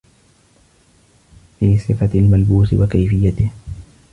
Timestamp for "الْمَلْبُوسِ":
2.19-2.73